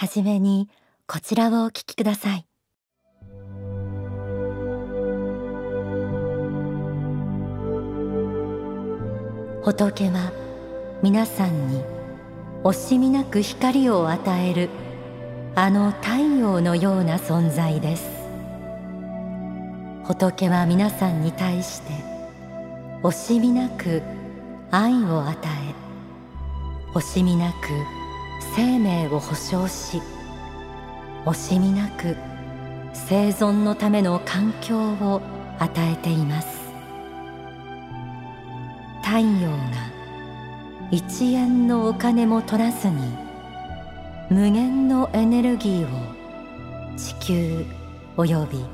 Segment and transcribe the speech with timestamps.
[0.00, 0.70] はじめに
[1.06, 2.46] こちらをお聞きください。
[9.62, 10.32] 仏は
[11.02, 11.82] 皆さんに
[12.64, 14.70] 惜しみなく光を与える
[15.54, 18.08] あの太陽のような存在です。
[20.04, 21.92] 仏は皆さんに対して
[23.02, 24.00] 惜しみなく
[24.70, 25.74] 愛を与え
[26.94, 27.99] 惜しみなく
[28.56, 30.02] 生命を保障し
[31.24, 32.16] 惜しみなく
[32.92, 35.22] 生存のための環境を
[35.58, 36.60] 与えています。
[39.02, 39.56] 太陽が
[40.92, 43.12] 一円のお金も取らずに
[44.30, 47.64] 無限のエネルギーを地球
[48.16, 48.64] および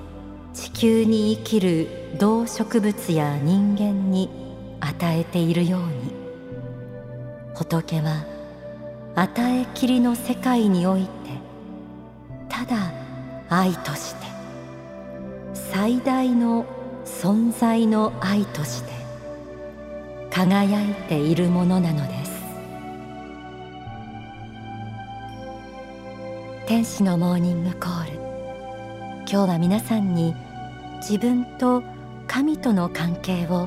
[0.52, 1.88] 地球に生きる
[2.18, 4.28] 動植物や人間に
[4.80, 6.12] 与えているように
[7.54, 8.35] 仏は
[9.18, 11.08] 与えきりの世界において
[12.50, 12.92] ただ
[13.48, 14.26] 愛として
[15.54, 16.66] 最大の
[17.06, 18.92] 存在の愛として
[20.30, 22.32] 輝いているものなのです。
[26.66, 28.18] 天使のモーニングコール。
[29.20, 30.34] 今日は皆さんに
[30.98, 31.82] 自分と
[32.26, 33.66] 神との関係を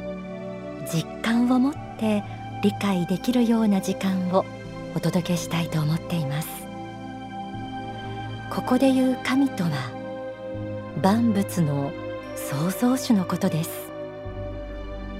[0.86, 2.24] 実感を持って
[2.62, 4.46] 理解できるような時間を
[4.96, 6.48] お届けしたいと思っています。
[8.50, 9.70] ここで言う神とは
[11.02, 11.92] 万物の
[12.36, 13.90] 創造主のことです。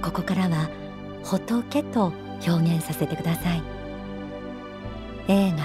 [0.02, 0.68] ここからは
[1.22, 2.12] 仏と
[2.46, 3.62] 表現させてください。
[5.28, 5.58] 映画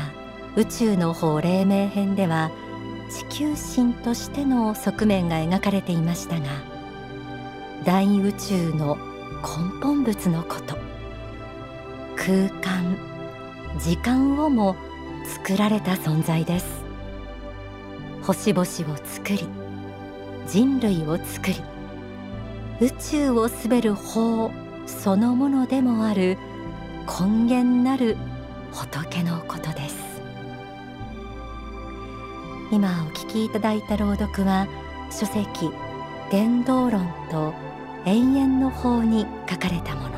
[0.56, 2.52] 宇宙の法黎明編では
[3.30, 6.46] 地球神としての側面が描かれていましたが
[7.84, 8.98] 大宇宙の
[9.42, 10.78] 根本物のこと。
[12.16, 13.15] 空間
[13.80, 14.76] 時間をも
[15.26, 16.84] 作られた存在です。
[18.24, 19.48] 星々を作り
[20.48, 21.56] 人類を作り
[22.82, 24.52] 宇宙を滑る法
[24.88, 26.38] そのものでもある
[27.08, 28.18] 根源なる
[28.72, 30.06] 仏のことです。
[32.72, 34.68] 今お聞きいただいた朗読は
[35.12, 35.70] 書籍
[36.32, 37.54] 伝道論と
[38.06, 40.15] 永遠の法に書かれたもの。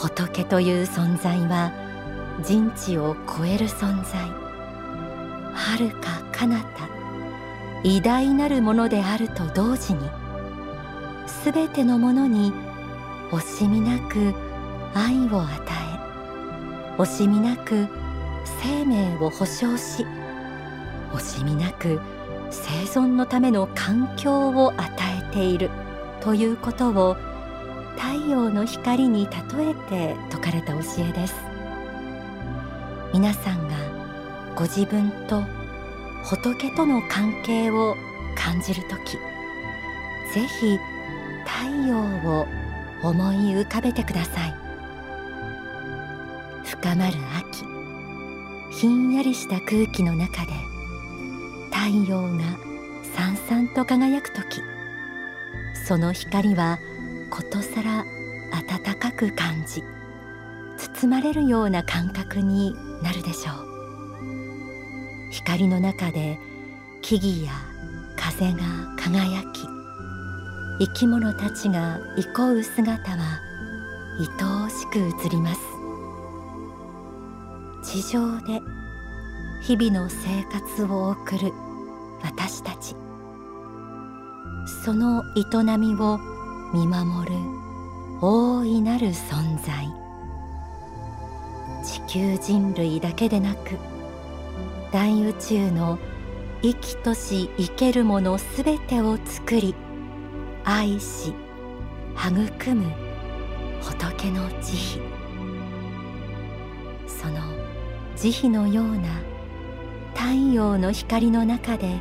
[0.00, 1.70] 仏という存在は
[2.42, 4.40] 人知を超える存在。
[5.52, 6.88] 遥か彼方
[7.82, 10.08] 偉大なるものであると同時に
[11.26, 12.52] すべてのものに
[13.30, 14.34] 惜しみなく
[14.94, 15.52] 愛を与
[16.96, 17.86] え惜しみなく
[18.62, 20.06] 生命を保障し
[21.12, 22.00] 惜しみなく
[22.50, 24.90] 生存のための環境を与
[25.30, 25.70] えている
[26.20, 27.16] ということを
[28.00, 31.34] 太陽の光に例えて説かれた教えです。
[33.12, 33.76] 皆さんが
[34.56, 35.42] ご自分と
[36.24, 37.96] 仏との関係を
[38.34, 39.12] 感じるとき
[40.32, 40.78] ぜひ
[41.44, 42.46] 太陽を
[43.02, 44.54] 思い浮かべてください。
[46.64, 47.64] 深まる秋
[48.80, 50.52] ひんやりした空気の中で
[51.70, 52.44] 太陽が
[53.14, 54.62] さんさんと輝く時
[55.74, 56.78] その光は
[57.30, 58.04] ことさら
[58.68, 59.82] 暖かく感じ
[60.76, 63.70] 包まれるような感覚になるでしょう。
[65.30, 66.38] 光の中で
[67.02, 67.52] 木々や
[68.16, 68.58] 風が
[68.98, 69.66] 輝き
[70.80, 73.40] 生き物たちが憩う姿は
[74.18, 75.60] 愛おしく映ります。
[77.82, 78.60] 地上で
[79.62, 81.52] 日々の生活を送る
[82.22, 82.96] 私たち。
[84.84, 86.18] その営みを
[86.72, 87.36] 見守る
[88.20, 89.88] 大いなる存在。
[91.82, 93.76] 地球人類だけでなく
[94.92, 95.98] 大宇宙の
[96.62, 99.74] 生きとし生けるものすべてを作り
[100.64, 101.34] 愛し
[102.14, 102.84] 育む
[103.80, 105.02] 仏の慈悲。
[107.08, 107.40] その
[108.14, 109.08] 慈悲のような
[110.14, 111.98] 太陽の光の中で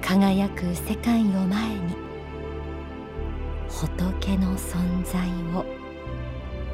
[0.00, 2.01] 輝く世界を前に
[3.82, 5.64] 仏の存在を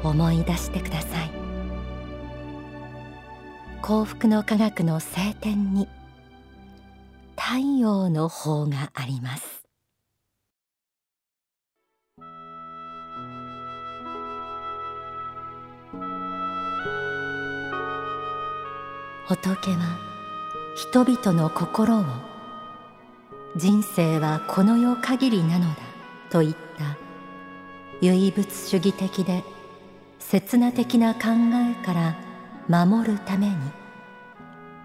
[0.07, 1.31] 思い出してください。
[3.81, 5.87] 幸福の科学の聖典に
[7.35, 9.63] 太陽の方があります。
[19.27, 19.97] 仏は
[20.75, 22.03] 人々の心を
[23.55, 25.75] 人生はこの世限りなのだ
[26.29, 26.68] といった
[28.01, 29.43] 唯物主義的で
[30.19, 31.21] 刹那的な考
[31.53, 32.15] えから
[32.67, 33.55] 守るために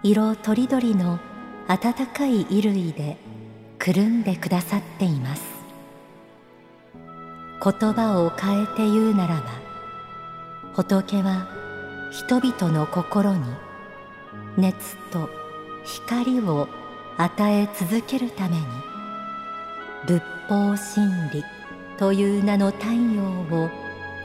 [0.03, 1.19] 色とりどりの
[1.67, 3.17] 暖かい衣類で
[3.79, 5.55] くるんでくださっています。
[7.63, 9.43] 言葉を変えて言うならば
[10.73, 11.47] 仏は
[12.11, 13.41] 人々の心に
[14.57, 15.29] 熱と
[15.85, 16.67] 光を
[17.17, 18.65] 与え続けるために
[20.05, 21.43] 仏法真理
[21.97, 23.23] という名の太陽
[23.63, 23.69] を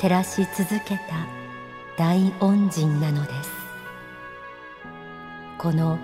[0.00, 1.26] 照らし続けた
[1.96, 3.50] 大恩人なのです。
[5.58, 5.98] この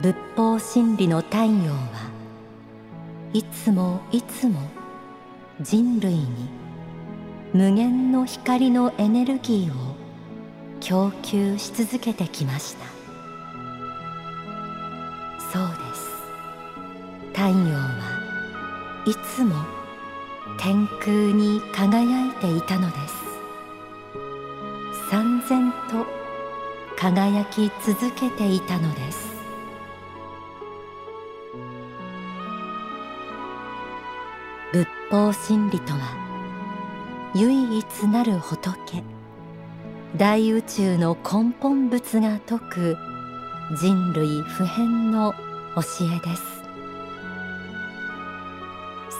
[0.00, 2.10] 仏法真理の太陽は
[3.32, 4.60] いつもいつも
[5.60, 6.26] 人類に
[7.54, 9.96] 無限の光のエネルギーを
[10.80, 12.86] 供給し続けてきました。
[15.52, 16.06] そうです。
[17.32, 19.75] 太陽はいつも
[20.58, 23.14] 天空に輝いていたのです。
[25.10, 26.06] 三千と
[26.96, 29.36] 輝き続けていたのです。
[34.72, 35.98] 仏法真理とは
[37.34, 39.04] 唯一なる仏。
[40.16, 42.96] 大宇宙の根本仏が説く
[43.78, 45.34] 人類普遍の
[45.74, 46.42] 教えです。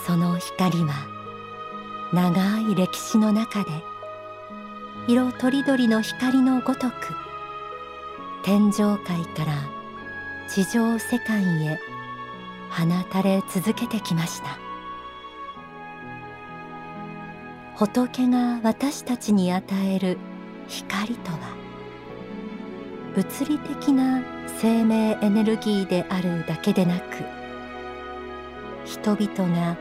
[0.06, 1.15] その光は
[2.12, 3.70] 長い歴史の中で
[5.08, 6.94] 色とりどりの光のごとく
[8.44, 9.52] 天上界から
[10.48, 11.80] 地上世界へ
[12.70, 14.66] 放たれ続けてきました。
[17.76, 20.16] 仏が私たちに与える
[20.66, 21.38] 光とは
[23.14, 24.22] 物理的な
[24.60, 27.16] 生命エネルギーであるだけでなく
[28.86, 29.76] 人々が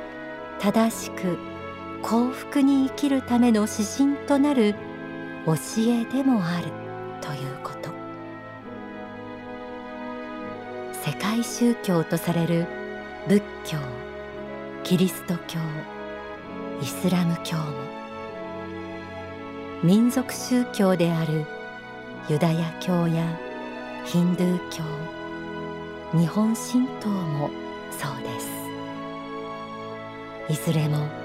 [0.60, 1.38] 正しく
[2.08, 4.76] 幸福に生きるための指針となる
[5.48, 5.56] 教
[5.88, 6.68] えでもある
[7.20, 7.90] ということ。
[11.04, 12.68] 世界宗教とされる
[13.28, 13.80] 仏教
[14.84, 15.60] キリスト教
[16.80, 17.64] イスラム教も
[19.82, 21.44] 民族宗教である
[22.30, 23.26] ユダヤ教や
[24.06, 24.84] ヒンドゥー教
[26.20, 27.50] 日本神道も
[27.90, 28.40] そうで
[30.48, 30.54] す。
[30.54, 31.25] いずれも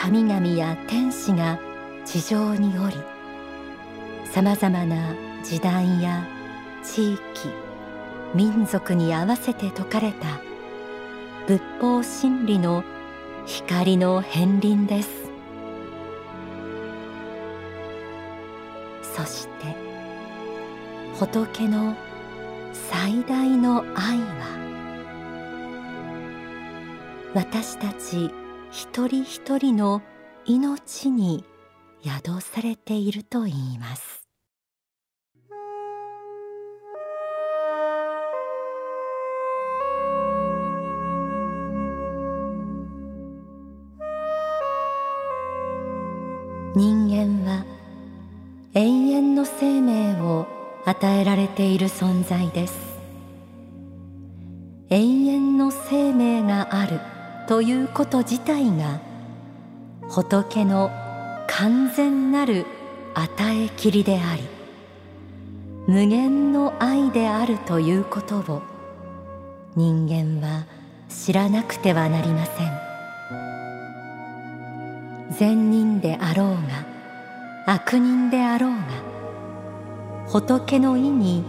[0.00, 1.58] 神々や天使が
[2.04, 2.96] 地上に降り
[4.24, 6.24] さまざまな時代や
[6.84, 7.20] 地域
[8.32, 10.40] 民族に合わせて説かれた
[11.48, 12.84] 仏法真理の
[13.44, 15.08] 光の片鱗です。
[19.02, 19.74] そして
[21.18, 21.96] 仏の
[22.72, 24.58] 最大の愛は
[27.34, 28.30] 私たち
[28.70, 30.02] 一人一人の
[30.44, 31.44] 命に
[32.04, 34.28] 宿されていると言います。
[46.74, 47.64] 人間は
[48.74, 50.46] 永遠の生命を
[50.84, 52.98] 与えられている存在です。
[54.90, 57.17] 永遠の生命がある。
[57.48, 59.00] ということ自体が
[60.10, 60.90] 仏の
[61.48, 62.66] 完全なる
[63.14, 64.42] 与えきりであり
[65.86, 68.62] 無限の愛であるということを
[69.74, 70.66] 人間は
[71.08, 72.88] 知らなくてはなりません。
[75.38, 76.84] 善人であろうが
[77.66, 78.76] 悪人であろうが
[80.26, 81.44] 仏の意に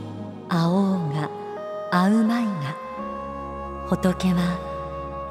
[0.47, 1.29] 会おうが
[1.91, 2.51] 会うまいが
[3.87, 4.68] 仏は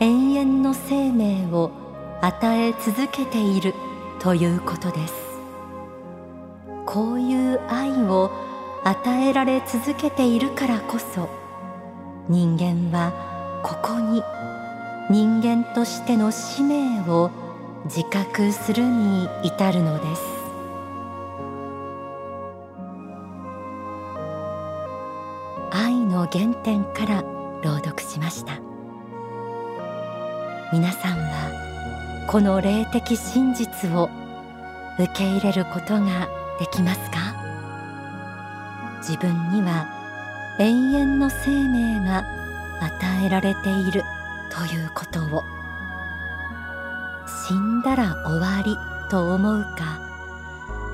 [0.01, 1.73] 永遠の生命を
[2.21, 3.75] 与え続けている
[4.21, 5.15] ということです。
[6.87, 8.31] こういう愛を
[8.85, 11.29] 与えられ続けているからこそ
[12.29, 14.23] 人間はここに
[15.11, 17.31] 人間としての使命を
[17.87, 20.23] 自覚するに至るのです。
[25.73, 27.23] 愛の原点から
[27.63, 28.68] 朗読しました。
[30.71, 34.11] 皆さんはこの霊的真実を
[34.99, 36.29] 受け入れることが
[36.61, 37.35] できますか？
[38.99, 39.87] 自分には
[40.59, 42.23] 永遠の生命が
[42.83, 44.03] 与えられている
[44.51, 45.43] ということを。
[47.49, 48.77] 死んだら終わり
[49.11, 50.01] と思うか？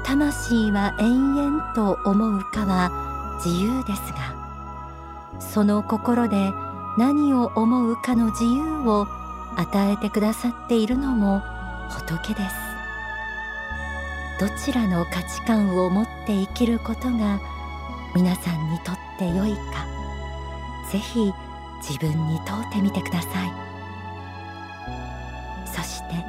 [0.05, 2.93] 魂は永遠と思うかは
[3.45, 6.53] 自由ですがその心で
[6.97, 9.09] 何を思うかの自由を
[9.57, 11.41] 与えてくださっているのも
[11.91, 12.57] 仏です。
[14.41, 17.41] どちらの価値観を持って生きることが
[18.15, 19.87] 皆さんにとって良いか
[20.91, 21.33] ぜひ
[21.81, 23.53] 自分に問うてみてください。
[25.67, 26.25] そして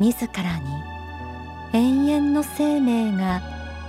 [0.00, 0.68] 自らに
[1.72, 1.78] 永
[2.10, 3.40] 遠の生命が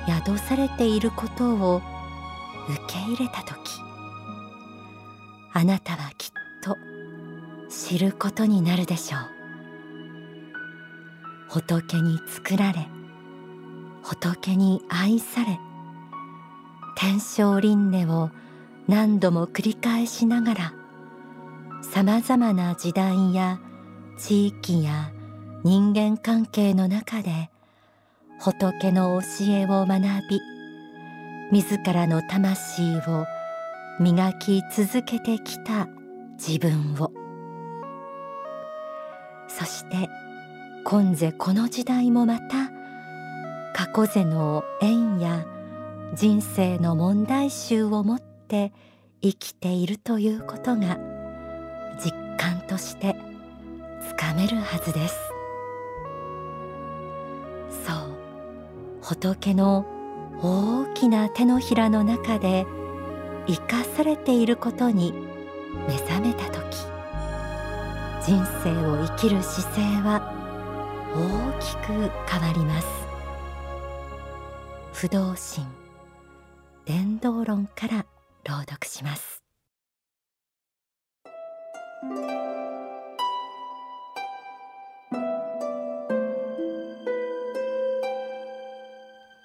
[0.08, 1.82] 宿されていることを
[2.70, 3.56] 受け入れた時
[5.53, 6.38] あなたはきっと
[7.69, 9.39] 知ることになるでしょう。
[11.49, 12.88] 仏に作られ
[14.03, 15.59] 仏に愛され
[16.95, 18.29] 天正輪廻を
[18.88, 20.73] 何度も繰り返しながら
[21.81, 23.59] さまざまな時代や
[24.17, 25.11] 地域や
[25.63, 27.49] 人間関係の中で
[28.39, 30.39] 仏の教えを学び
[31.51, 33.25] 自らの魂を
[33.99, 35.88] 磨き続けてきた
[36.38, 37.18] 自分を。
[39.50, 40.10] そして
[40.86, 42.72] 今世この時代もまた
[43.74, 45.46] 過去世の縁や
[46.13, 48.72] 人生の問題集を持って
[49.22, 50.98] 生きているということが
[52.03, 53.15] 実感として
[54.08, 55.15] つかめるはずです。
[57.86, 58.20] そう。
[59.01, 59.86] 仏の
[60.41, 62.65] 大きな手のひらの中で
[63.48, 65.13] 生かされていることに
[65.88, 66.99] 目覚めた時。
[68.21, 70.21] 人生を生きる姿勢は
[71.15, 71.88] 大きく
[72.29, 72.88] 変わります。
[74.93, 75.65] 不動心
[76.85, 78.05] 伝道論から
[78.43, 79.41] 朗読します。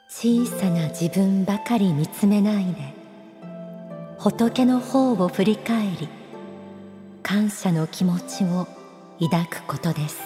[0.08, 2.94] 小さな自分ばかり見つめないで
[4.18, 6.08] 仏の方を振り返り
[7.24, 8.68] 感謝の気持ちを
[9.18, 10.22] 抱くことです。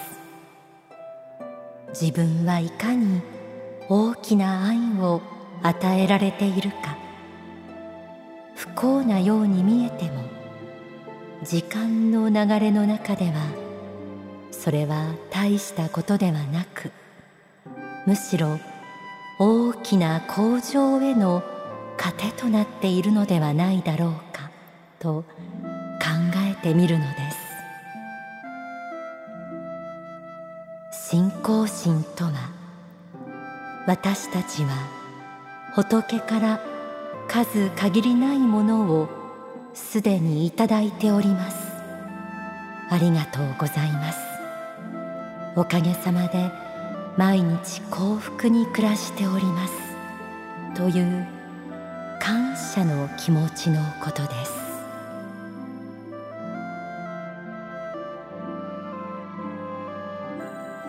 [1.99, 3.21] 自分はいかに
[3.87, 5.21] 大きな愛を
[5.63, 6.99] 与えられているか。
[8.59, 10.21] 不幸なように見えても
[11.41, 13.35] 時間の流れの中では
[14.51, 16.91] それは大したことではなく
[18.05, 18.59] むしろ
[19.39, 21.41] 大きな向上への
[21.97, 24.51] 糧となっているのではないだろうか
[24.99, 25.23] と
[26.61, 27.31] てみるので
[30.91, 31.09] す。
[31.09, 32.31] 信仰心とは
[33.87, 34.69] 私たちは
[35.73, 36.61] 仏から
[37.27, 39.09] 数限りないものを
[39.73, 41.57] すでにいただいております。
[42.91, 44.19] ありがとうございます。
[45.55, 46.51] おかげさまで
[47.17, 49.73] 毎日幸福に暮らしております。
[50.75, 51.27] という
[52.21, 54.68] 感謝の気持ちのことです。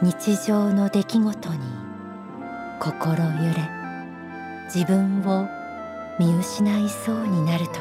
[0.03, 1.59] 日常の出来事に
[2.81, 3.69] 心揺れ
[4.75, 5.47] 自分を
[6.19, 7.75] 見失いそうになる時。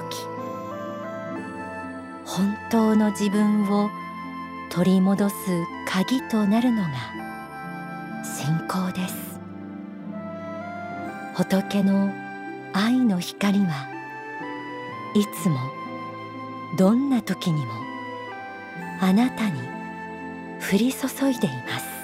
[2.25, 3.89] 本当の自分を
[4.69, 5.35] 取り戻す
[5.87, 6.89] 鍵となるのが
[8.23, 9.39] 信仰です。
[11.35, 12.11] 仏の
[12.73, 13.87] 愛の光は
[15.15, 15.57] いつも
[16.77, 17.71] どんな時にも
[18.99, 19.61] あなたに
[20.71, 21.98] 降り注いでいます。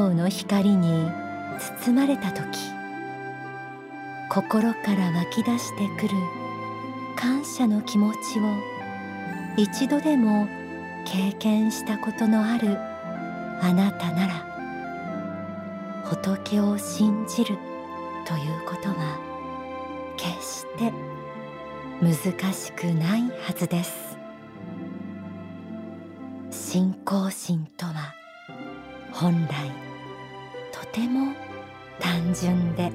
[0.00, 1.10] 太陽の光に
[1.84, 2.42] 包まれた時
[4.30, 6.14] 心から湧き出してくる
[7.16, 8.44] 感謝の気持ちを
[9.58, 10.48] 一度でも
[11.04, 12.78] 経験したことのある
[13.60, 17.58] あなたなら仏を信じる
[18.24, 19.18] ということは
[20.16, 20.90] 決して
[22.00, 24.16] 難しくないはずです。
[26.50, 28.14] 信仰心とは
[29.12, 29.89] 本来
[30.92, 31.32] ても
[31.98, 32.90] 単純で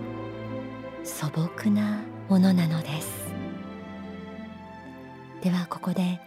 [1.04, 3.26] 素朴なものなのです。
[5.42, 6.20] ではここで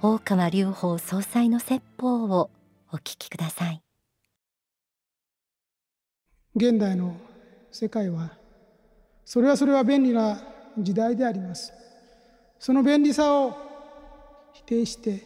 [0.00, 2.50] 大川隆法総裁の説法を
[2.90, 3.82] お聞きください。
[6.56, 7.16] 現代の
[7.70, 8.32] 世界は
[9.24, 10.42] それはそれは便利な
[10.78, 11.72] 時代であります。
[12.58, 13.54] その便利さを
[14.54, 15.22] 否定して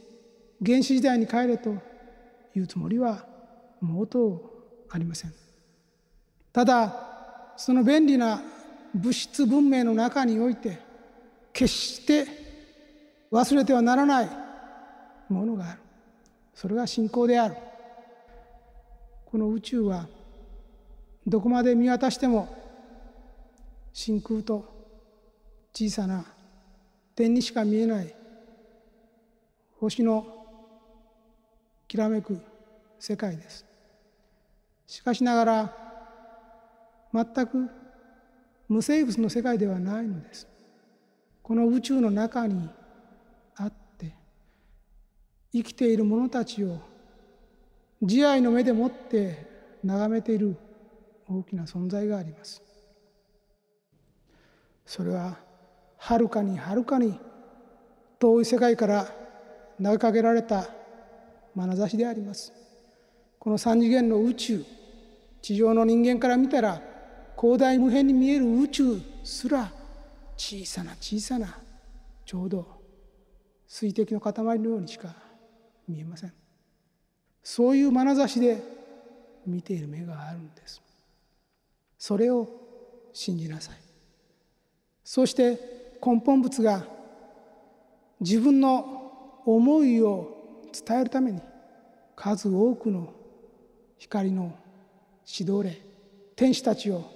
[0.65, 1.75] 原始時代に帰れと
[2.55, 3.27] いうつもりは
[3.81, 4.41] 毛頭
[4.91, 5.46] ありません。
[6.57, 6.91] ただ
[7.55, 8.41] その便利な
[8.95, 10.79] 物質文明の中において
[11.53, 12.27] 決して
[13.31, 14.29] 忘れてはならない
[15.29, 15.81] ものがある。
[16.55, 17.57] それが信仰である。
[19.27, 20.07] この宇宙は
[21.27, 22.49] どこまで見渡しても
[23.93, 24.65] 真空と
[25.75, 26.25] 小さな
[27.15, 28.15] 点にしか見えない
[29.79, 30.27] 星の
[31.87, 32.41] きらめく
[32.99, 33.67] 世界です。
[34.87, 35.86] しかしながら
[37.25, 37.71] 全く
[38.69, 40.47] 無生物の世界ではないのです。
[41.43, 42.69] この宇宙の中に
[43.55, 44.13] あって
[45.53, 46.79] 生きている者たちを
[48.03, 49.47] 慈愛の目でもって
[49.83, 50.57] 眺めている
[51.27, 52.63] 大きな存在があります。
[54.85, 55.39] それは
[55.97, 57.19] はるかにはるかに
[58.19, 59.07] 遠い世界から
[59.83, 60.69] 投げかけられた
[61.55, 62.53] 眼差しであります。
[63.39, 64.65] この三次元の宇宙
[65.41, 66.96] 地上の人間から見たら
[67.39, 69.71] 広大無辺に見える宇宙すら
[70.37, 71.59] 小さな小さな
[72.25, 72.67] ちょうど
[73.67, 75.15] 水滴の塊のようにしか
[75.89, 76.33] 見えません。
[77.43, 78.61] そういう眼差しで
[79.47, 80.81] 見ている目があるんです。
[81.99, 82.49] それを
[83.13, 83.77] 信じなさい。
[85.05, 86.85] そして根本物が
[88.21, 90.37] 自分の思いを
[90.73, 91.41] 伝えるために
[92.17, 93.13] 数多くの
[93.99, 94.53] 光の
[95.27, 95.81] 指導霊
[96.35, 97.16] 天使たちを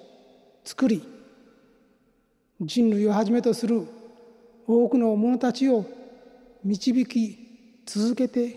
[0.71, 1.03] 作り
[2.61, 3.85] 人類をはじめとする
[4.69, 5.85] 多くの者たちを
[6.63, 8.57] 導き続けて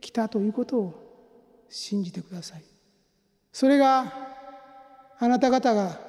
[0.00, 2.64] きたということを信じてください。
[3.52, 4.14] それが
[5.18, 6.00] あなた方が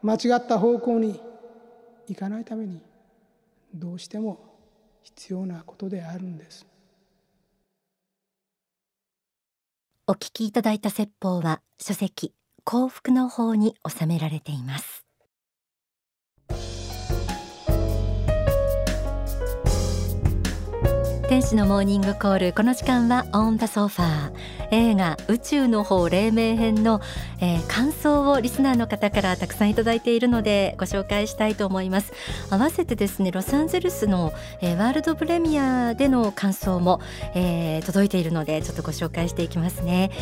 [0.00, 1.20] 間違った方向に
[2.08, 2.80] 行かないために
[3.74, 4.38] どうしても
[5.02, 6.64] 必要なことであるんです。
[10.06, 12.32] お聞きいただいた説法は書籍
[12.64, 15.03] 幸福の方に収められています。
[21.34, 22.52] 天使のモーニングコール。
[22.52, 24.68] この時間はオンダソファー。
[24.70, 27.00] 映画宇宙の方黎明編の、
[27.40, 32.12] えー、感想をリスナーの方からたくさんいただいているのでご紹介したいと思います。
[32.50, 37.00] 合わせてですねロサンゼルスの、えー、ワールドプレミアでの感想も、
[37.34, 40.12] えー、届いているのでちょっとご紹介していきますね、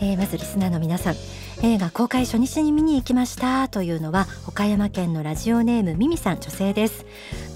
[0.00, 1.14] え、まずリスナーの皆さん。
[1.60, 7.04] 映画公開初日に見に行きましたというのは岡山県のラジオネームミミさん女性です。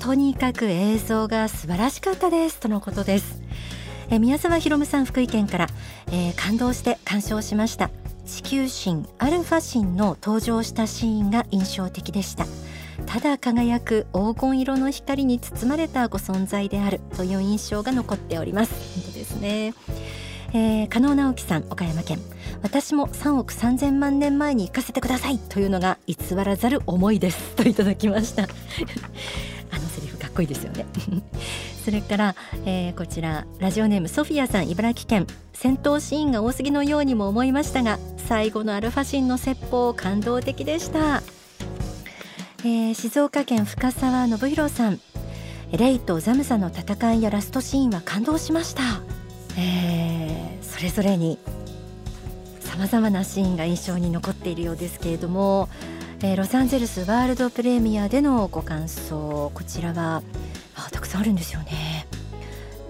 [0.03, 2.59] とにかく映像が素晴らしかったです。
[2.59, 3.41] とのことです。
[4.11, 5.69] え宮沢ひろむさん福井県から、
[6.09, 7.89] えー、感動して鑑賞しました。
[8.27, 12.47] 地球神アルファ神の登場したシーンが印象的でした。
[13.07, 18.73] ただ輝く黄金色の光に包まれたご存在であるという印象が残っております。
[19.05, 19.73] 本当ですね。
[20.53, 22.19] えー、加納直樹さん岡山県。
[22.61, 27.55] 私も3億3000万年前に行かせてくださいというのが偽らざる思いです。
[27.55, 28.49] といただきました。
[30.33, 30.87] っこいいですよね。
[31.85, 35.27] それから、えー、こちらラジオネームソフィアさん茨城県。
[35.53, 41.23] 戦闘シーンが多すぎのようにも思いましたが最後のアルファシンの説法感動的でした、
[42.65, 44.99] えー、静岡県深沢信弘さん。
[45.73, 48.83] レイとザムザの戦いやラストシーンは感動しました、
[49.57, 51.39] えー、それぞれに
[52.61, 55.71] さまざまなシーンが印象に残っているようですけれども
[56.25, 60.23] えー、ロサンゼルスワールドプレミアでのご感想こちらは
[60.77, 62.07] あたくさんあるんですよね。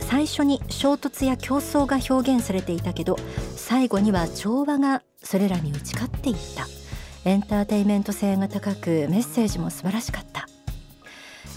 [0.00, 3.16] 最初に衝突や競争が表現されていたけど
[3.56, 6.66] 最後には調和がそれらに打ち勝っていった。
[7.24, 10.48] エンターテイメント性が高くメッセージも素晴らしかった、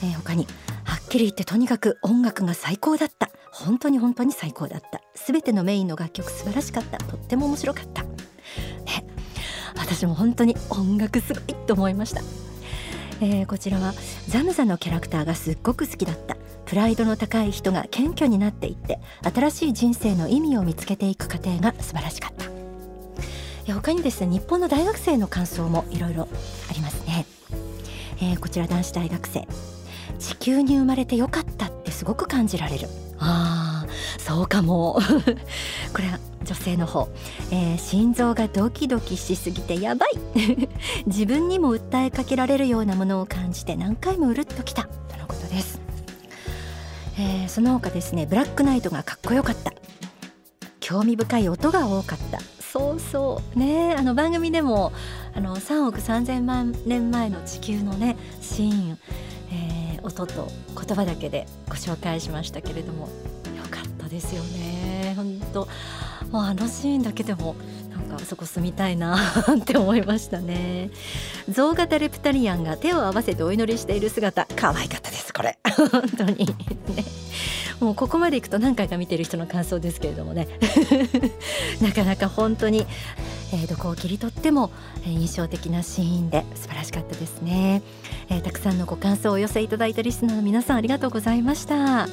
[0.03, 0.47] えー、他に
[0.83, 3.29] はっきり言ってとにかく音楽が最高だった。
[3.51, 5.01] 本当に本当に最高だった。
[5.15, 6.99] 全てのメインの楽曲素晴らしかった。
[6.99, 8.04] とっても面白かった。
[9.95, 12.21] 私も本当に音楽すごいと思いました、
[13.21, 13.93] えー、こちらは
[14.27, 16.35] ザムザのキャラクターがすっごく好きだった。
[16.65, 22.33] プライドの高い人が謙虚になっていって新しい人生の意味を見つけていく過程が素晴らしかっ
[23.65, 23.73] た。
[23.73, 26.27] 他にですね日本の大学生の感想もいろいろ
[26.69, 27.25] ありますね、
[28.21, 29.47] えー、こちら男子大学生。
[30.19, 32.89] 地球に生まれてよかったってすごく感じられる。
[33.17, 34.99] あーそうかも。
[35.93, 36.09] これ
[36.45, 37.09] 女性の方、
[37.51, 40.09] えー、心臓がドキドキしすぎてやばい。
[41.07, 44.83] 自分にも訴えかけられるようなものを感じて何回もうるっときた。
[44.83, 45.81] とのことです、
[47.17, 49.73] えー、その他ですねブラックナイトがかっこよかった。
[50.79, 52.39] 興味深い音が多かった。
[52.61, 53.59] そうそう。
[53.59, 54.93] ねあの番組でも
[55.33, 58.99] あの3億3000万年前の地球のねシーン、
[59.51, 63.07] えー、音と言葉だけでご紹介しましたけれども
[63.57, 65.13] よかったですよね。
[65.15, 65.67] 本当
[66.31, 67.55] もうあのシーンだけでも
[67.89, 69.17] なんかあそこ住みたいな
[69.57, 70.89] って思いましたね。
[71.49, 75.57] 象型レプタリアンが手を合わせてお祈りしている姿可愛かったですこれ。
[75.91, 76.45] 本当に。
[76.95, 77.05] ね。
[77.79, 80.47] もうここまでいくと何回か見てる人の感想ですけれどもね。
[81.81, 82.85] なかなか本当に、
[83.53, 84.71] えー、どこを切り取っても、
[85.03, 87.81] えー、印象的なシーンで素晴らしかったですね、
[88.29, 92.07] えー、たくさんのご感想をお寄せいただいたリスナーの皆さんありがとうございました。